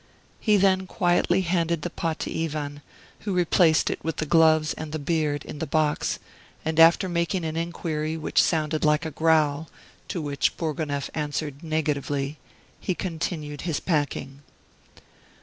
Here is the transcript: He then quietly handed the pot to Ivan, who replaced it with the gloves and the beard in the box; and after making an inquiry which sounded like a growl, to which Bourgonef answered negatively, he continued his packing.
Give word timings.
He 0.39 0.57
then 0.57 0.87
quietly 0.87 1.41
handed 1.41 1.83
the 1.83 1.91
pot 1.91 2.17
to 2.21 2.43
Ivan, 2.45 2.81
who 3.19 3.33
replaced 3.35 3.91
it 3.91 4.03
with 4.03 4.15
the 4.15 4.25
gloves 4.25 4.73
and 4.73 4.91
the 4.91 4.97
beard 4.97 5.45
in 5.45 5.59
the 5.59 5.67
box; 5.67 6.17
and 6.65 6.79
after 6.79 7.07
making 7.07 7.45
an 7.45 7.55
inquiry 7.55 8.17
which 8.17 8.41
sounded 8.41 8.83
like 8.83 9.05
a 9.05 9.11
growl, 9.11 9.69
to 10.07 10.19
which 10.19 10.57
Bourgonef 10.57 11.11
answered 11.13 11.63
negatively, 11.63 12.37
he 12.79 12.95
continued 12.95 13.61
his 13.61 13.79
packing. 13.79 14.41